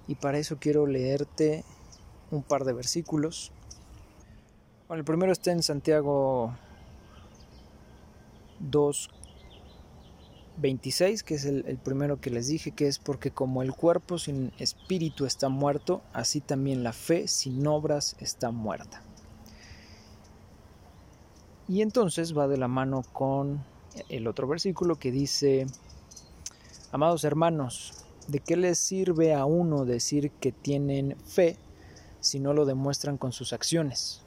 Y 0.08 0.15
para 0.15 0.38
eso 0.38 0.58
quiero 0.60 0.88
leerte 0.88 1.63
un 2.32 2.44
par 2.44 2.63
de 2.63 2.74
versículos. 2.74 3.51
Bueno, 4.88 5.00
el 5.00 5.05
primero 5.05 5.32
está 5.32 5.51
en 5.51 5.63
Santiago 5.63 6.55
2, 8.69 9.10
26, 10.57 11.24
que 11.24 11.36
es 11.36 11.45
el, 11.45 11.65
el, 11.67 11.77
primero 11.77 12.22
que 12.22 12.29
les 12.29 12.48
dije, 12.48 12.72
que 12.72 12.88
es 12.88 13.00
porque 13.00 13.31
como 13.31 13.62
el 13.62 13.74
cuerpo 13.74 14.17
sin 14.17 14.53
espíritu 14.57 15.25
está 15.25 15.50
muerto, 15.50 16.01
así 16.13 16.39
también 16.41 16.84
la 16.84 16.93
fe 16.93 17.27
sin 17.27 17.65
obras 17.67 18.15
está 18.19 18.51
muerta. 18.51 19.01
Y 21.67 21.81
entonces 21.81 22.38
va 22.38 22.48
de 22.48 22.57
la 22.57 22.67
mano 22.67 23.03
con 23.12 23.63
el 24.10 24.27
otro 24.27 24.48
versículo 24.48 24.98
que 24.98 25.12
dice, 25.12 25.65
amados 26.91 27.24
hermanos, 27.24 28.05
¿de 28.27 28.39
qué 28.39 28.55
les 28.55 28.77
sirve 28.77 29.34
a 29.34 29.45
uno 29.45 29.86
decir 29.86 30.31
que 30.31 30.51
tienen 30.51 31.17
fe 31.25 31.57
si 32.19 32.39
no 32.39 32.53
lo 32.53 32.65
demuestran 32.65 33.17
con 33.17 33.31
sus 33.31 33.51
acciones? 33.51 34.22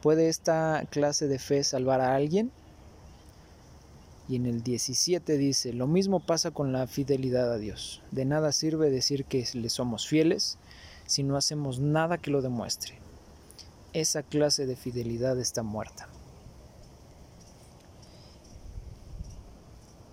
¿Puede 0.00 0.28
esta 0.28 0.86
clase 0.90 1.26
de 1.26 1.38
fe 1.38 1.64
salvar 1.64 2.00
a 2.00 2.14
alguien? 2.14 2.52
Y 4.28 4.36
en 4.36 4.46
el 4.46 4.62
17 4.62 5.36
dice, 5.36 5.72
lo 5.72 5.86
mismo 5.86 6.20
pasa 6.20 6.50
con 6.50 6.72
la 6.72 6.86
fidelidad 6.86 7.52
a 7.52 7.58
Dios. 7.58 8.02
De 8.10 8.24
nada 8.24 8.50
sirve 8.50 8.90
decir 8.90 9.24
que 9.24 9.46
le 9.54 9.70
somos 9.70 10.08
fieles 10.08 10.58
si 11.06 11.22
no 11.22 11.36
hacemos 11.36 11.78
nada 11.78 12.18
que 12.18 12.32
lo 12.32 12.42
demuestre. 12.42 12.98
Esa 13.92 14.22
clase 14.22 14.66
de 14.66 14.74
fidelidad 14.74 15.38
está 15.38 15.62
muerta. 15.62 16.08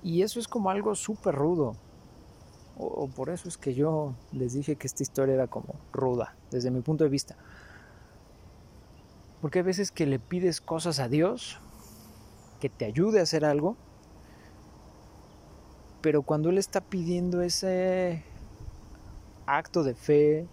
Y 0.03 0.21
eso 0.21 0.39
es 0.39 0.47
como 0.47 0.69
algo 0.69 0.93
súper 0.95 1.33
rudo. 1.33 1.75
O, 2.77 3.07
por 3.07 3.29
eso 3.29 3.47
es 3.47 3.57
que 3.57 3.73
yo 3.73 4.15
les 4.31 4.53
dije 4.53 4.75
que 4.75 4.87
esta 4.87 5.03
historia 5.03 5.35
era 5.35 5.47
como 5.47 5.75
ruda, 5.91 6.35
desde 6.51 6.71
mi 6.71 6.81
punto 6.81 7.03
de 7.03 7.09
vista. 7.09 7.35
Porque 9.41 9.59
hay 9.59 9.63
veces 9.65 9.91
que 9.91 10.05
le 10.05 10.19
pides 10.19 10.59
cosas 10.59 10.99
a 10.99 11.07
Dios, 11.07 11.59
que 12.59 12.69
te 12.69 12.85
ayude 12.85 13.19
a 13.19 13.23
hacer 13.23 13.45
algo, 13.45 13.77
pero 16.03 16.21
cuando 16.21 16.49
Él 16.49 16.57
está 16.57 16.81
pidiendo 16.81 17.41
ese 17.41 18.25
acto 19.45 19.85
de 19.85 19.95
fe, 19.95 20.45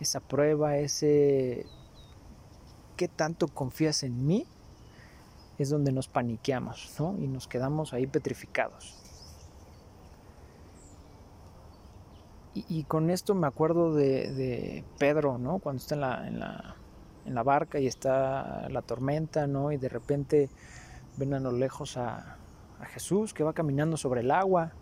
esa 0.00 0.18
prueba, 0.18 0.76
ese 0.76 1.66
qué 2.96 3.06
tanto 3.06 3.46
confías 3.46 4.02
en 4.02 4.26
mí, 4.26 4.44
es 5.58 5.70
donde 5.70 5.92
nos 5.92 6.08
paniqueamos, 6.08 6.96
¿no? 6.98 7.14
Y 7.16 7.28
nos 7.28 7.46
quedamos 7.46 7.92
ahí 7.92 8.08
petrificados. 8.08 8.96
Y, 12.54 12.84
con 12.84 13.10
esto 13.10 13.34
me 13.34 13.46
acuerdo 13.46 13.94
de, 13.94 14.32
de, 14.32 14.84
Pedro, 14.98 15.36
¿no? 15.36 15.58
Cuando 15.58 15.80
está 15.80 15.94
en 15.94 16.00
la, 16.00 16.26
en, 16.26 16.40
la, 16.40 16.76
en 17.26 17.34
la 17.34 17.42
barca 17.42 17.78
y 17.78 17.86
está 17.86 18.68
la 18.70 18.80
tormenta, 18.80 19.46
¿no? 19.46 19.72
Y 19.72 19.76
de 19.76 19.90
repente 19.90 20.48
ven 21.18 21.34
a 21.34 21.38
lo 21.38 21.52
lejos 21.52 21.98
a, 21.98 22.38
a 22.80 22.86
Jesús 22.86 23.34
que 23.34 23.44
va 23.44 23.52
caminando 23.52 23.96
sobre 23.96 24.20
el 24.20 24.30
agua, 24.30 24.72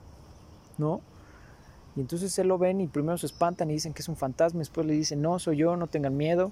¿no? 0.79 1.01
Y 1.97 2.01
entonces 2.01 2.33
se 2.33 2.45
lo 2.45 2.59
ven 2.59 2.81
y 2.81 2.89
primero 2.89 3.17
se 3.19 3.27
espantan 3.27 3.71
y 3.71 3.75
dicen 3.75 3.95
que 3.95 4.03
es 4.03 4.09
un 4.09 4.17
fantasma, 4.17 4.59
después 4.59 4.87
le 4.87 4.95
dicen, 4.95 5.23
no, 5.23 5.39
soy 5.39 5.59
yo, 5.59 5.77
no 5.77 5.87
tengan 5.87 6.17
miedo. 6.17 6.51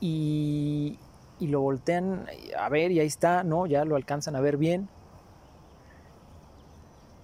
Y, 0.00 0.98
y 1.40 1.48
lo 1.48 1.60
voltean 1.60 2.26
a 2.58 2.68
ver 2.68 2.92
y 2.92 3.00
ahí 3.00 3.06
está, 3.06 3.42
¿no? 3.42 3.66
Ya 3.66 3.84
lo 3.84 3.96
alcanzan 3.96 4.36
a 4.36 4.40
ver 4.40 4.56
bien. 4.56 4.88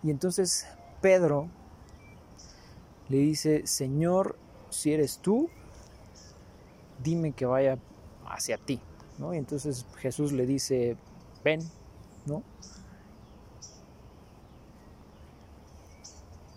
Y 0.02 0.10
entonces 0.10 0.66
Pedro 1.00 1.48
le 3.08 3.18
dice, 3.18 3.66
Señor, 3.66 4.36
si 4.70 4.92
eres 4.92 5.18
tú, 5.18 5.48
dime 7.02 7.32
que 7.32 7.46
vaya 7.46 7.78
hacia 8.26 8.56
ti, 8.56 8.80
¿no? 9.18 9.34
Y 9.34 9.38
entonces 9.38 9.86
Jesús 9.98 10.32
le 10.32 10.46
dice, 10.46 10.96
ven, 11.44 11.60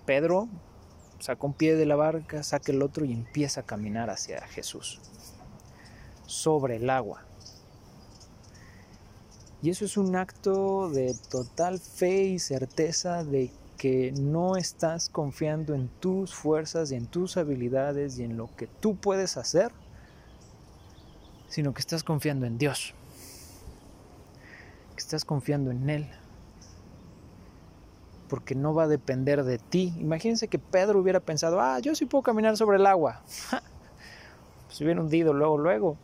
Pedro 0.05 0.50
saca 1.20 1.46
un 1.46 1.53
pie 1.53 1.75
de 1.75 1.86
la 1.86 1.96
barca, 1.96 2.43
saca 2.43 2.72
el 2.72 2.82
otro 2.82 3.05
y 3.05 3.13
empieza 3.13 3.62
a 3.62 3.65
caminar 3.65 4.10
hacia 4.10 4.46
Jesús, 4.48 5.00
sobre 6.25 6.75
el 6.75 6.89
agua. 6.89 7.24
Y 9.62 9.70
eso 9.70 9.86
es 9.86 9.96
un 9.96 10.17
acto 10.17 10.89
de 10.89 11.15
total 11.29 11.79
fe 11.79 12.24
y 12.24 12.39
certeza 12.39 13.24
de 13.24 13.50
que 13.77 14.12
no 14.12 14.58
estás 14.58 15.08
confiando 15.08 15.74
en 15.74 15.88
tus 15.88 16.34
fuerzas 16.34 16.91
y 16.91 16.96
en 16.96 17.08
tus 17.08 17.38
habilidades 17.38 18.20
y 18.20 18.24
en 18.24 18.36
lo 18.36 18.53
que 18.58 18.67
tú 18.67 18.98
puedes 18.98 19.38
hacer, 19.38 19.72
sino 21.48 21.74
que 21.74 21.79
estás 21.79 22.03
confiando 22.03 22.46
en 22.46 22.58
Dios 22.58 22.93
que 24.94 25.00
estás 25.00 25.26
confiando 25.26 25.72
en 25.72 25.90
Él. 25.90 26.10
Porque 28.30 28.56
no 28.56 28.74
va 28.74 28.84
a 28.84 28.88
depender 28.88 29.44
de 29.44 29.58
ti. 29.58 29.94
Imagínense 30.00 30.48
que 30.48 30.60
Pedro 30.60 31.00
hubiera 31.00 31.20
pensado, 31.20 31.60
ah, 31.60 31.80
yo 31.80 31.94
sí 31.96 32.06
puedo 32.06 32.24
caminar 32.24 32.58
sobre 32.58 32.78
el 32.78 32.86
agua. 32.86 33.22
Se 34.70 34.84
hubiera 34.84 35.02
hundido 35.02 35.34
luego, 35.34 35.58
luego. 35.58 35.98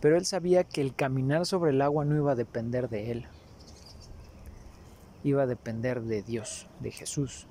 Pero 0.00 0.16
él 0.16 0.24
sabía 0.24 0.64
que 0.64 0.80
el 0.80 0.94
caminar 0.94 1.46
sobre 1.46 1.70
el 1.70 1.82
agua 1.82 2.04
no 2.04 2.16
iba 2.16 2.32
a 2.32 2.36
depender 2.36 2.88
de 2.88 3.10
él. 3.10 3.26
Iba 5.24 5.42
a 5.42 5.46
depender 5.46 6.02
de 6.02 6.22
Dios, 6.22 6.68
de 6.80 6.92
Jesús. 6.92 7.46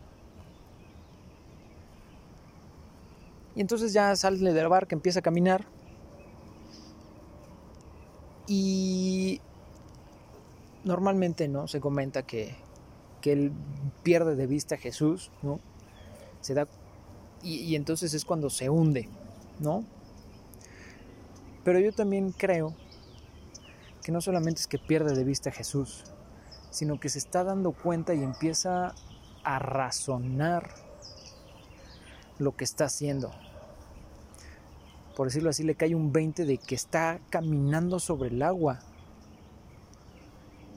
Y 3.56 3.62
entonces 3.62 3.91
ya 3.91 4.15
sale 4.15 4.53
de 4.53 4.62
la 4.62 4.67
barca, 4.67 4.96
empieza 4.96 5.20
a 5.20 5.24
caminar. 5.24 5.65
Y 8.48 9.42
normalmente 10.84 11.48
no 11.48 11.68
se 11.68 11.82
comenta 11.82 12.24
que, 12.24 12.56
que 13.22 13.34
él 13.34 13.51
pierde 14.04 14.36
de 14.36 14.48
vista 14.48 14.75
a 14.75 14.77
Jesús, 14.77 15.32
¿no? 15.42 15.60
Se 16.42 16.54
da 16.54 16.68
y, 17.44 17.58
y, 17.60 17.75
entonces 17.75 18.13
es 18.13 18.25
cuando 18.25 18.50
se 18.50 18.70
hunde, 18.70 19.10
¿no? 19.60 19.86
Pero 21.63 21.80
yo 21.80 21.92
también 21.92 22.32
creo 22.32 22.74
que 24.01 24.12
no 24.12 24.22
solamente 24.22 24.62
es 24.62 24.68
que 24.68 24.80
pierde 24.80 25.13
de 25.13 25.24
vista 25.24 25.50
a 25.50 25.54
Jesús, 25.54 26.06
sino 26.72 27.00
que 27.00 27.10
se 27.10 27.20
está 27.20 27.44
dando 27.44 27.74
cuenta 27.74 28.16
y 28.16 28.24
empieza 28.24 28.96
a 29.44 29.60
razonar 29.60 30.70
lo 32.39 32.56
que 32.56 32.63
está 32.63 32.86
haciendo 32.86 33.32
por 35.17 35.25
decirlo 35.25 35.50
así, 35.50 35.63
le 35.63 35.74
cae 35.74 35.95
un 35.95 36.13
20 36.13 36.45
de 36.45 36.59
que 36.59 36.75
está 36.75 37.19
caminando 37.31 37.97
sobre 37.97 38.29
el 38.29 38.43
agua 38.43 38.77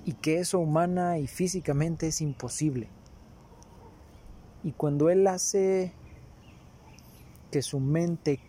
y 0.06 0.14
que 0.14 0.38
eso 0.38 0.58
humana 0.58 1.18
y 1.18 1.26
físicamente 1.26 2.06
es 2.06 2.22
imposible. 2.22 2.88
Y 4.64 4.72
cuando 4.72 5.10
él 5.10 5.26
hace 5.26 5.92
que 7.50 7.60
su 7.60 7.80
mente 7.80 8.40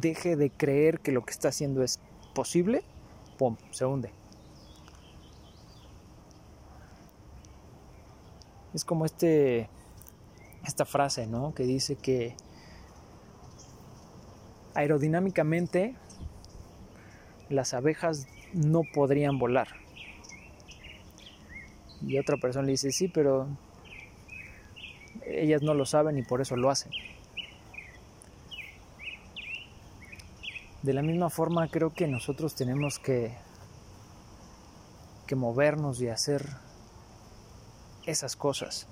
deje 0.00 0.36
de 0.36 0.48
creer 0.48 1.00
que 1.00 1.12
lo 1.12 1.22
que 1.26 1.32
está 1.32 1.48
haciendo 1.48 1.82
es 1.82 2.00
posible, 2.34 2.82
¡pum!, 3.36 3.58
se 3.72 3.84
hunde. 3.84 4.10
Es 8.72 8.86
como 8.86 9.04
este 9.04 9.68
esta 10.66 10.86
frase, 10.86 11.26
¿no? 11.26 11.52
Que 11.54 11.64
dice 11.64 11.96
que 11.96 12.34
aerodinámicamente 14.74 15.94
las 17.48 17.74
abejas 17.74 18.26
no 18.52 18.82
podrían 18.82 19.38
volar. 19.38 19.68
Y 22.02 22.18
otra 22.18 22.36
persona 22.36 22.66
le 22.66 22.72
dice, 22.72 22.92
sí, 22.92 23.08
pero 23.08 23.48
ellas 25.26 25.62
no 25.62 25.74
lo 25.74 25.86
saben 25.86 26.18
y 26.18 26.22
por 26.22 26.40
eso 26.40 26.56
lo 26.56 26.70
hacen. 26.70 26.92
De 30.82 30.92
la 30.92 31.02
misma 31.02 31.30
forma 31.30 31.68
creo 31.68 31.94
que 31.94 32.06
nosotros 32.06 32.54
tenemos 32.54 32.98
que, 32.98 33.32
que 35.26 35.34
movernos 35.34 36.00
y 36.02 36.08
hacer 36.08 36.46
esas 38.04 38.36
cosas. 38.36 38.86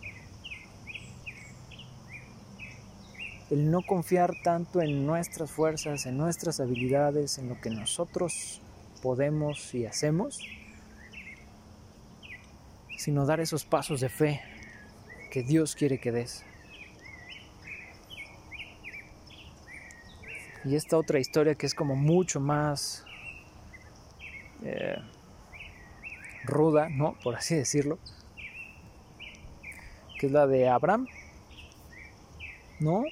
El 3.52 3.70
no 3.70 3.82
confiar 3.82 4.32
tanto 4.42 4.80
en 4.80 5.04
nuestras 5.04 5.50
fuerzas, 5.50 6.06
en 6.06 6.16
nuestras 6.16 6.58
habilidades, 6.58 7.36
en 7.36 7.50
lo 7.50 7.60
que 7.60 7.68
nosotros 7.68 8.62
podemos 9.02 9.74
y 9.74 9.84
hacemos, 9.84 10.40
sino 12.96 13.26
dar 13.26 13.40
esos 13.40 13.66
pasos 13.66 14.00
de 14.00 14.08
fe 14.08 14.40
que 15.30 15.42
Dios 15.42 15.76
quiere 15.76 15.98
que 15.98 16.12
des. 16.12 16.46
Y 20.64 20.74
esta 20.74 20.96
otra 20.96 21.18
historia 21.18 21.54
que 21.54 21.66
es 21.66 21.74
como 21.74 21.94
mucho 21.94 22.40
más 22.40 23.04
eh, 24.64 24.96
ruda, 26.44 26.88
¿no? 26.88 27.18
Por 27.22 27.36
así 27.36 27.54
decirlo, 27.54 27.98
que 30.18 30.28
es 30.28 30.32
la 30.32 30.46
de 30.46 30.70
Abraham, 30.70 31.06
¿no? 32.80 33.04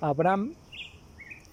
Abraham, 0.00 0.54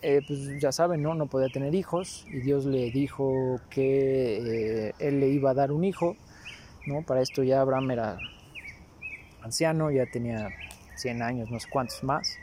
eh, 0.01 0.21
pues 0.27 0.61
ya 0.61 0.71
saben, 0.71 1.01
¿no? 1.01 1.15
No 1.15 1.25
podía 1.25 1.49
tener 1.49 1.73
hijos 1.73 2.25
y 2.27 2.41
Dios 2.41 2.65
le 2.65 2.91
dijo 2.91 3.59
que 3.69 4.89
eh, 4.89 4.93
él 4.99 5.19
le 5.19 5.29
iba 5.29 5.49
a 5.49 5.53
dar 5.55 5.71
un 5.71 5.83
hijo, 5.83 6.15
¿no? 6.85 7.01
Para 7.01 7.21
esto 7.21 7.41
ya 7.41 7.61
Abraham 7.61 7.91
era 7.91 8.17
anciano, 9.41 9.89
ya 9.89 10.05
tenía 10.05 10.49
100 10.95 11.21
años, 11.23 11.49
no 11.49 11.59
sé 11.59 11.67
cuántos 11.71 12.03
más. 12.03 12.37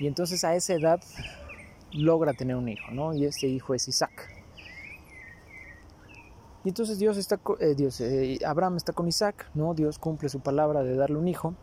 Y 0.00 0.08
entonces 0.08 0.42
a 0.42 0.56
esa 0.56 0.74
edad 0.74 1.00
logra 1.92 2.32
tener 2.32 2.56
un 2.56 2.68
hijo, 2.68 2.90
¿no? 2.90 3.14
Y 3.14 3.24
este 3.24 3.46
hijo 3.46 3.74
es 3.74 3.86
Isaac. 3.86 4.28
Y 6.64 6.70
entonces 6.70 6.98
Dios 6.98 7.18
está, 7.18 7.38
eh, 7.60 7.74
Dios, 7.76 8.02
Abraham 8.44 8.78
está 8.78 8.92
con 8.92 9.06
Isaac, 9.06 9.48
¿no? 9.54 9.74
Dios 9.74 10.00
cumple 10.00 10.28
su 10.28 10.40
palabra 10.40 10.82
de 10.82 10.96
darle 10.96 11.18
un 11.18 11.28
hijo. 11.28 11.54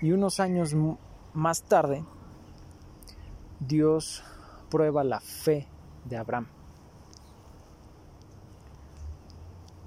Y 0.00 0.12
unos 0.12 0.38
años 0.38 0.74
más 1.34 1.62
tarde, 1.62 2.04
Dios 3.60 4.22
prueba 4.70 5.04
la 5.04 5.20
fe 5.20 5.66
de 6.04 6.16
Abraham. 6.16 6.46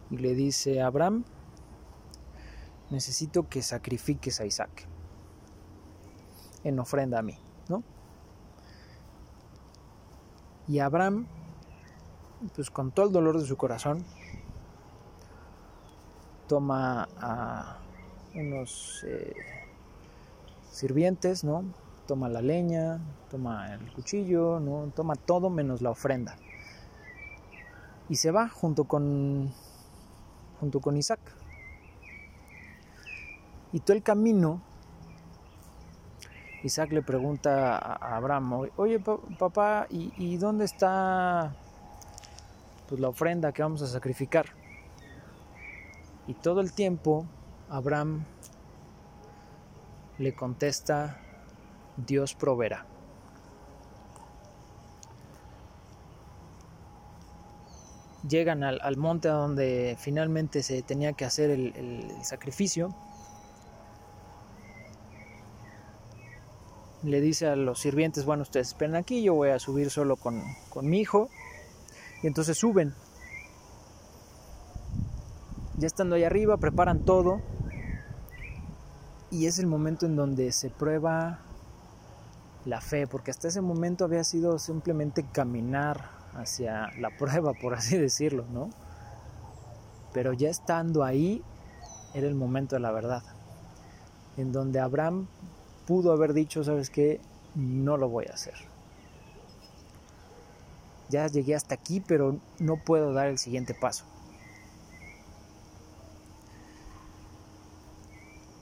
Y 0.10 0.18
le 0.18 0.34
dice 0.36 0.82
a 0.82 0.88
Abraham, 0.88 1.26
necesito 2.90 3.50
que 3.50 3.62
sacrifiques 3.62 4.40
a 4.40 4.46
Isaac 4.46 4.88
en 6.64 6.80
ofrenda 6.80 7.20
a 7.20 7.22
mí, 7.22 7.38
¿no? 7.70 7.84
Y 10.68 10.80
Abraham, 10.80 11.28
pues 12.56 12.72
con 12.72 12.92
todo 12.92 13.08
el 13.08 13.14
dolor 13.14 13.40
de 13.40 13.46
su 13.46 13.56
corazón, 13.58 14.04
toma 16.48 17.08
a 17.20 17.80
unos 18.34 19.04
eh, 19.08 19.34
sirvientes, 20.76 21.44
¿no? 21.44 21.64
Toma 22.06 22.30
la 22.30 22.42
leña, 22.42 23.00
toma 23.32 23.74
el 23.74 23.92
cuchillo, 23.94 24.60
¿no? 24.60 24.92
Toma 24.96 25.16
todo 25.16 25.50
menos 25.50 25.82
la 25.82 25.92
ofrenda. 25.92 26.36
Y 28.10 28.16
se 28.16 28.30
va 28.32 28.50
junto 28.50 28.84
con, 28.84 29.52
junto 30.60 30.82
con 30.82 30.98
Isaac. 30.98 31.20
Y 33.72 33.80
todo 33.80 33.96
el 33.96 34.04
camino 34.04 34.62
Isaac 36.66 36.92
le 36.94 37.04
pregunta 37.04 37.78
a 37.78 38.16
Abraham, 38.18 38.68
oye 38.76 39.00
papá, 39.00 39.86
¿y, 39.90 40.38
dónde 40.38 40.66
está 40.66 41.54
pues, 42.90 43.00
la 43.00 43.10
ofrenda 43.10 43.52
que 43.52 43.62
vamos 43.62 43.84
a 43.84 43.88
sacrificar? 43.88 44.48
Y 46.28 46.34
todo 46.34 46.62
el 46.62 46.74
tiempo 46.74 47.28
Abraham 47.70 48.26
le 50.18 50.34
contesta, 50.34 51.20
Dios 51.98 52.36
proveerá. 52.36 52.86
Llegan 58.28 58.64
al, 58.64 58.98
monte 58.98 59.28
donde 59.28 59.96
finalmente 60.00 60.64
se 60.64 60.82
tenía 60.82 61.14
que 61.14 61.26
hacer 61.26 61.52
el 61.52 62.12
sacrificio 62.24 62.96
le 67.06 67.22
dice 67.22 67.48
a 67.48 67.56
los 67.56 67.80
sirvientes, 67.80 68.26
bueno, 68.26 68.44
ustedes 68.44 68.70
esperen 68.70 68.96
aquí, 68.96 69.22
yo 69.22 69.34
voy 69.36 69.50
a 69.50 69.60
subir 69.60 69.90
solo 69.90 70.16
con, 70.16 70.42
mi 70.82 71.00
hijo. 71.00 71.30
Y 72.24 72.28
entonces 72.28 72.58
suben. 72.58 72.94
Ya 75.78 75.88
estando 75.88 76.16
ahí 76.16 76.24
arriba, 76.24 76.58
preparan 76.58 77.06
todo. 77.06 77.42
Y 79.32 79.48
es 79.48 79.60
el 79.60 79.68
momento 79.68 80.06
en 80.06 80.16
donde 80.16 80.52
se 80.52 80.70
prueba 80.70 81.40
la 82.66 82.82
fe, 82.82 83.08
porque 83.08 83.32
hasta 83.32 83.48
ese 83.48 83.62
momento 83.62 84.06
había 84.06 84.24
sido 84.24 84.60
simplemente 84.60 85.26
caminar 85.32 86.10
hacia 86.34 86.92
la 87.00 87.10
prueba, 87.18 87.54
por 87.54 87.74
así 87.74 87.98
decirlo, 87.98 88.46
¿no? 88.52 88.70
Pero 90.14 90.34
ya 90.34 90.50
estando 90.50 91.04
ahí, 91.04 91.44
era 92.14 92.28
el 92.28 92.36
momento 92.36 92.76
de 92.76 92.82
la 92.82 92.92
verdad, 92.92 93.24
en 94.38 94.52
donde 94.52 94.80
Abraham 94.80 95.28
pudo 95.86 96.12
haber 96.12 96.34
dicho, 96.34 96.64
sabes 96.64 96.90
qué, 96.90 97.20
no 97.56 97.98
lo 97.98 98.10
voy 98.10 98.26
a 98.30 98.34
hacer. 98.34 98.56
Ya 101.10 101.28
llegué 101.28 101.56
hasta 101.56 101.76
aquí, 101.76 102.00
pero 102.00 102.40
no 102.60 102.78
puedo 102.78 103.14
dar 103.14 103.28
el 103.28 103.38
siguiente 103.38 103.74
paso. 103.74 104.06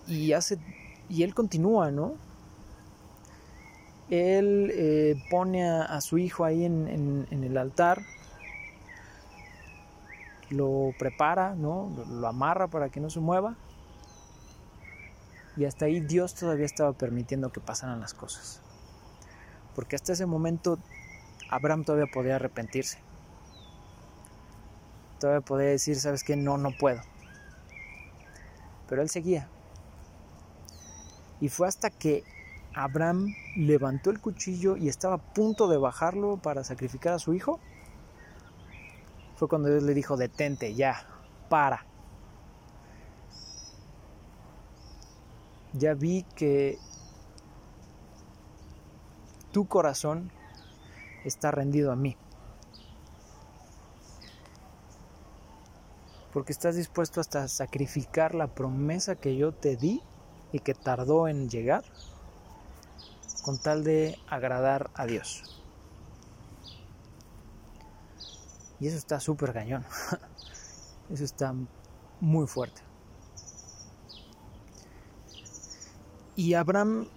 Y 0.07 0.33
hace 0.33 0.57
y 1.09 1.23
él 1.23 1.33
continúa, 1.33 1.91
¿no? 1.91 2.15
Él 4.09 4.71
eh, 4.73 5.15
pone 5.29 5.67
a, 5.67 5.99
su 6.01 6.17
hijo 6.17 6.43
ahí 6.45 6.65
en, 6.65 7.27
el 7.31 7.57
altar, 7.57 8.01
lo 10.49 10.91
prepara, 10.99 11.55
¿no? 11.55 11.89
lo 12.09 12.27
amarra 12.27 12.67
para 12.67 12.89
que 12.89 12.99
no 12.99 13.09
se 13.09 13.19
mueva 13.19 13.55
y 15.55 15.65
hasta 15.65 15.85
ahí 15.85 15.99
Dios 15.99 16.33
todavía 16.33 16.65
estaba 16.65 16.93
permitiendo 16.93 17.51
que 17.51 17.59
pasaran 17.59 17.99
las 17.99 18.13
cosas. 18.13 18.61
Porque 19.75 19.95
hasta 19.95 20.13
ese 20.13 20.25
momento 20.25 20.79
Abraham 21.49 21.83
todavía 21.83 22.11
podía 22.11 22.35
arrepentirse. 22.35 22.99
Todavía 25.19 25.41
podía 25.41 25.67
decir, 25.67 25.99
¿sabes 25.99 26.23
qué? 26.23 26.35
No, 26.35 26.57
no 26.57 26.71
puedo. 26.77 27.01
Pero 28.87 29.01
él 29.01 29.09
seguía. 29.09 29.47
Y 31.43 31.49
fue 31.49 31.67
hasta 31.67 31.89
que 31.89 32.23
Abraham 32.73 33.35
levantó 33.57 34.11
el 34.11 34.21
cuchillo 34.21 34.77
y 34.77 34.87
estaba 34.87 35.15
a 35.15 35.33
punto 35.33 35.67
de 35.67 35.75
bajarlo 35.75 36.37
para 36.37 36.63
sacrificar 36.63 37.11
a 37.11 37.19
su 37.19 37.33
hijo. 37.33 37.59
Fue 39.35 39.49
cuando 39.49 39.67
Dios 39.67 39.83
le 39.83 39.93
dijo, 39.93 40.15
detente, 40.15 40.73
ya, 40.73 41.05
para. 41.49 41.85
ya 45.73 45.95
vi 45.95 46.23
que 46.33 46.77
tu 49.51 49.67
corazón 49.67 50.31
está 51.25 51.51
rendido 51.51 51.91
a 51.91 51.97
mí. 51.97 52.15
Porque 56.31 56.53
estás 56.53 56.77
dispuesto 56.77 57.19
hasta 57.19 57.49
sacrificar 57.49 58.33
la 58.33 58.47
promesa 58.47 59.17
que 59.17 59.35
yo 59.35 59.51
te 59.51 59.75
di 59.75 60.01
y 60.53 60.59
que 60.59 60.73
tardó 60.73 61.27
en 61.27 61.49
llegar 61.49 61.83
con 63.43 63.57
tal 63.57 63.83
de 63.83 64.17
agradar 64.29 64.89
a 64.93 65.05
Dios. 65.05 65.43
Y 68.79 68.87
eso 68.87 68.97
está 68.97 69.19
súper 69.19 69.51
cañón. 69.51 69.83
Eso 71.09 71.25
está 71.25 71.53
muy 72.21 72.47
fuerte. 72.47 72.81
Y 76.35 76.53
Abraham, 76.53 77.07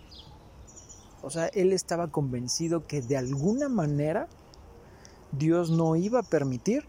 o 1.23 1.31
sea, 1.31 1.47
él 1.47 1.73
estaba 1.73 2.09
convencido 2.09 2.87
que 2.87 3.01
de 3.01 3.17
alguna 3.17 3.69
manera 3.69 4.29
Dios 5.33 5.71
no 5.71 5.97
iba 5.97 6.21
a 6.21 6.23
permitir 6.23 6.85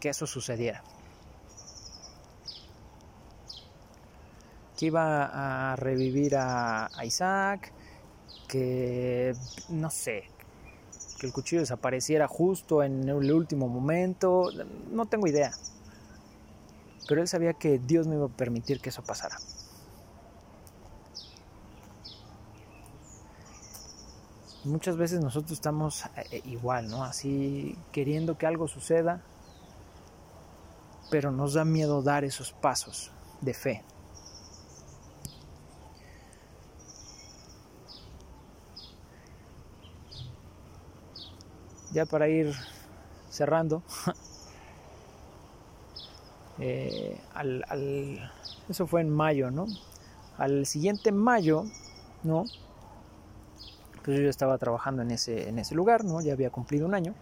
que 0.00 0.08
eso 0.08 0.26
sucediera. 0.26 0.82
Que 4.76 4.86
iba 4.86 5.72
a 5.72 5.76
revivir 5.76 6.36
a, 6.36 6.90
Isaac, 7.04 7.72
que 8.48 9.34
no 9.68 9.90
sé, 9.90 10.24
que 11.18 11.26
el 11.26 11.32
cuchillo 11.32 11.60
desapareciera 11.60 12.26
justo 12.28 12.82
en 12.82 13.08
el 13.08 13.32
último 13.32 13.68
momento, 13.68 14.50
no 14.90 15.06
tengo 15.06 15.26
idea. 15.26 15.52
Pero 17.08 17.20
él 17.20 17.28
sabía 17.28 17.52
que 17.54 17.78
Dios 17.78 18.06
no 18.06 18.14
iba 18.14 18.26
a 18.26 18.28
permitir 18.28 18.80
que 18.80 18.88
eso 18.88 19.02
pasara. 19.02 19.36
muchas 24.64 24.96
veces 24.96 25.20
nosotros 25.20 25.52
estamos 25.52 26.04
eh, 26.30 26.42
igual, 26.44 26.88
¿no? 26.88 27.04
Así 27.04 27.76
queriendo 27.90 28.38
que 28.38 28.46
algo 28.46 28.68
suceda, 28.68 29.22
pero 31.10 31.30
nos 31.30 31.54
da 31.54 31.64
miedo 31.64 32.02
dar 32.02 32.24
esos 32.24 32.52
pasos 32.52 33.10
de 33.40 33.54
fe. 33.54 33.82
Ya 41.92 42.06
para 42.06 42.28
ir 42.28 42.52
cerrando, 43.30 43.82
eh, 46.58 47.18
al, 47.34 47.64
eso 48.68 48.86
fue 48.86 49.00
en 49.00 49.10
mayo, 49.10 49.50
¿no? 49.50 49.66
Al 50.38 50.66
siguiente 50.66 51.12
mayo, 51.12 51.64
¿no? 52.22 52.44
Pues 54.04 54.18
yo 54.18 54.28
estaba 54.28 54.58
trabajando 54.58 55.02
en 55.02 55.12
ese, 55.12 55.48
en 55.48 55.58
ese 55.58 55.74
lugar, 55.74 56.04
¿no? 56.04 56.20
Ya 56.20 56.32
había 56.32 56.50
cumplido 56.50 56.86
un 56.86 56.94
año. 56.94 57.14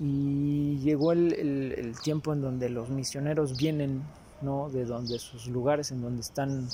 Y 0.00 0.78
llegó 0.78 1.12
el, 1.12 1.32
el 1.32 1.98
tiempo 2.00 2.32
en 2.32 2.42
donde 2.42 2.68
los 2.68 2.90
misioneros 2.90 3.56
vienen, 3.56 4.02
¿no? 4.42 4.68
De 4.68 4.84
donde 4.84 5.18
sus 5.18 5.46
lugares, 5.46 5.92
en 5.92 6.02
donde 6.02 6.20
están 6.20 6.68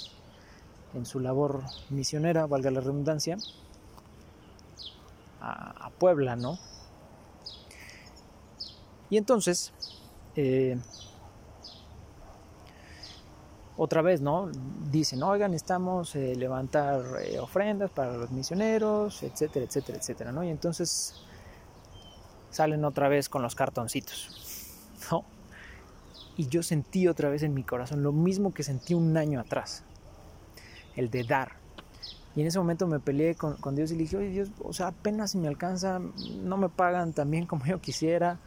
en 0.94 1.06
su 1.06 1.20
labor 1.20 1.62
misionera, 1.90 2.46
valga 2.46 2.70
la 2.70 2.80
redundancia, 2.80 3.36
a, 5.40 5.90
Puebla, 5.98 6.36
¿no? 6.36 6.58
Y 9.10 9.16
entonces, 9.16 9.72
eh, 10.36 10.78
otra 13.82 14.02
vez, 14.02 14.20
¿no? 14.20 14.50
Dicen, 14.90 15.22
oigan, 15.22 15.54
estamos 15.54 16.14
eh, 16.14 16.34
levantar 16.36 17.02
eh, 17.22 17.38
ofrendas 17.38 17.90
para 17.90 18.16
los 18.16 18.30
misioneros, 18.30 19.22
etcétera, 19.22 19.64
etcétera, 19.64 19.98
etcétera, 19.98 20.32
¿no? 20.32 20.44
Y 20.44 20.50
entonces 20.50 21.14
salen 22.50 22.84
otra 22.84 23.08
vez 23.08 23.28
con 23.28 23.40
los 23.40 23.54
cartoncitos, 23.54 24.28
¿no? 25.10 25.24
Y 26.36 26.48
yo 26.48 26.62
sentí 26.62 27.08
otra 27.08 27.30
vez 27.30 27.42
en 27.42 27.54
mi 27.54 27.62
corazón 27.62 28.02
lo 28.02 28.12
mismo 28.12 28.52
que 28.52 28.62
sentí 28.62 28.94
un 28.94 29.16
año 29.16 29.40
atrás, 29.40 29.84
el 30.94 31.10
de 31.10 31.24
dar, 31.24 31.59
y 32.36 32.42
en 32.42 32.46
ese 32.46 32.58
momento 32.58 32.86
me 32.86 33.00
peleé 33.00 33.34
con, 33.34 33.74
Dios 33.74 33.90
y 33.90 33.94
le 33.94 34.02
dije, 34.02 34.16
oye 34.16 34.28
Dios, 34.28 34.50
o 34.62 34.72
sea, 34.72 34.88
apenas 34.88 35.32
si 35.32 35.38
me 35.38 35.48
alcanza, 35.48 36.00
no 36.42 36.56
me 36.56 36.68
pagan 36.68 37.12
tan 37.12 37.30
bien 37.30 37.46
como 37.46 37.64
yo 37.66 37.80
quisiera. 37.80 38.38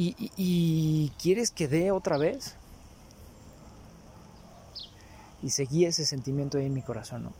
¿Y, 0.00 1.12
quieres 1.20 1.50
que 1.50 1.66
dé 1.66 1.90
otra 1.90 2.18
vez? 2.18 2.54
Y 5.42 5.50
seguí 5.50 5.84
ese 5.86 6.04
sentimiento 6.04 6.58
ahí 6.58 6.66
en 6.66 6.74
mi 6.74 6.82
corazón, 6.82 7.24
¿no? 7.24 7.32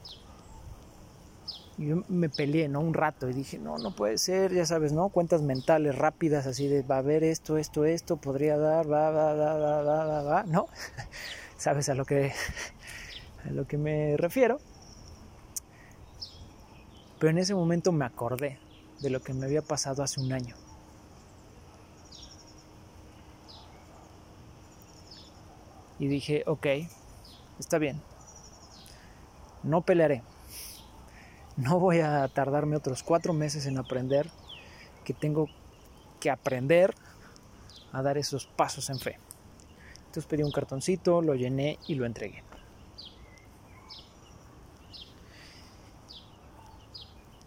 Y 1.77 1.87
yo 1.87 2.03
me 2.09 2.29
peleé, 2.29 2.69
¿no? 2.69 2.81
Un 2.81 2.95
rato 2.95 3.29
y 3.29 3.33
dije, 3.33 3.59
no, 3.59 3.79
no 3.79 3.95
puede 3.95 4.19
ser, 4.19 4.53
ya 4.53 4.67
sabes, 4.67 4.93
¿no? 4.93 5.09
Cuentas 5.09 5.43
mentales 5.43 5.97
rápidas 5.97 6.49
así 6.49 6.67
de, 6.67 6.83
va 6.83 6.97
a 6.97 6.99
haber 6.99 7.23
esto, 7.23 7.59
esto, 7.59 7.85
esto, 7.85 8.17
podría 8.17 8.57
dar, 8.57 8.91
va, 8.91 9.11
va, 9.11 9.35
va, 9.35 9.55
va, 9.57 9.83
va, 9.83 10.05
va, 10.05 10.23
va, 10.23 10.43
¿no? 10.45 10.67
¿Sabes 11.59 11.89
a 11.89 11.95
lo 11.95 12.05
que 12.05 12.33
a 13.45 13.51
lo 13.51 13.67
que 13.67 13.79
me 13.79 14.17
refiero. 14.17 14.59
Pero 17.19 17.31
en 17.31 17.39
ese 17.39 17.55
momento 17.55 17.93
me 17.93 18.05
acordé 18.05 18.59
de 19.01 19.11
lo 19.11 19.21
que 19.21 19.35
me 19.35 19.47
había 19.47 19.63
pasado 19.63 20.03
hace 20.03 20.21
un 20.21 20.33
año. 20.33 20.55
Y 25.99 26.07
dije, 26.07 26.45
ok, 26.47 26.67
está 27.59 27.79
bien, 27.79 28.01
no 29.65 29.83
pelearé. 29.83 30.23
No 31.57 31.81
voy 31.81 31.99
a 31.99 32.29
tardarme 32.29 32.77
otros 32.77 33.03
cuatro 33.03 33.33
meses 33.33 33.67
en 33.67 33.79
aprender 33.79 34.31
que 35.05 35.13
tengo 35.13 35.49
que 36.21 36.31
aprender 36.31 36.95
a 37.93 38.03
dar 38.03 38.17
esos 38.17 38.47
pasos 38.47 38.91
en 38.91 39.01
fe. 39.01 39.19
Entonces 40.07 40.27
pedí 40.27 40.45
un 40.45 40.53
cartoncito, 40.53 41.21
lo 41.21 41.35
llené 41.35 41.81
y 41.89 41.97
lo 41.97 42.07
entregué. 42.07 42.48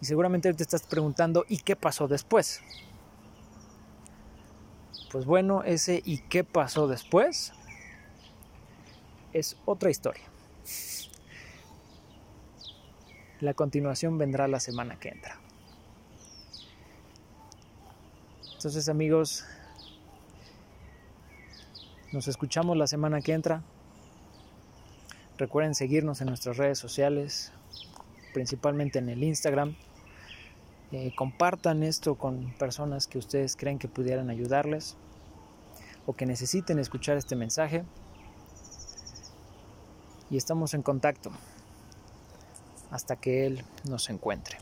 Y 0.02 0.04
seguramente 0.04 0.52
te 0.52 0.64
estás 0.64 0.82
preguntando, 0.82 1.44
¿y 1.48 1.58
qué 1.58 1.76
pasó 1.76 2.08
después? 2.08 2.60
Pues 5.12 5.24
bueno, 5.26 5.62
ese 5.62 6.02
¿y 6.04 6.18
qué 6.18 6.42
pasó 6.42 6.88
después? 6.88 7.52
Es 9.32 9.56
otra 9.64 9.90
historia. 9.90 10.24
La 13.38 13.54
continuación 13.54 14.18
vendrá 14.18 14.48
la 14.48 14.58
semana 14.58 14.98
que 14.98 15.10
entra. 15.10 15.38
Entonces 18.54 18.88
amigos, 18.88 19.44
nos 22.10 22.26
escuchamos 22.26 22.76
la 22.76 22.88
semana 22.88 23.20
que 23.20 23.34
entra. 23.34 23.62
Recuerden 25.38 25.76
seguirnos 25.76 26.20
en 26.22 26.26
nuestras 26.26 26.56
redes 26.56 26.80
sociales, 26.80 27.52
principalmente 28.34 28.98
en 28.98 29.08
el 29.08 29.22
Instagram, 29.22 29.76
eh, 30.92 31.12
compartan 31.16 31.82
esto 31.82 32.16
con 32.16 32.52
personas 32.58 33.06
que 33.06 33.18
ustedes 33.18 33.56
creen 33.56 33.78
que 33.78 33.88
pudieran 33.88 34.28
ayudarles 34.28 34.96
o 36.04 36.12
que 36.12 36.26
necesiten 36.26 36.78
escuchar 36.78 37.16
este 37.16 37.34
mensaje. 37.34 37.84
Y 40.30 40.36
estamos 40.36 40.74
en 40.74 40.82
contacto 40.82 41.30
hasta 42.90 43.16
que 43.16 43.46
Él 43.46 43.64
nos 43.88 44.10
encuentre. 44.10 44.61